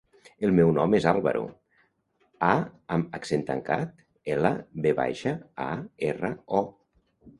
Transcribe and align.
El 0.45 0.53
meu 0.59 0.69
nom 0.77 0.95
és 0.99 1.05
Álvaro: 1.11 1.43
a 2.49 2.51
amb 2.97 3.13
accent 3.19 3.45
tancat, 3.51 3.93
ela, 4.37 4.53
ve 4.87 4.95
baixa, 5.01 5.35
a, 5.71 5.73
erra, 6.13 6.33
o. 6.63 6.65